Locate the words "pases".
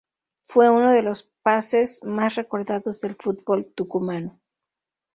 1.43-2.03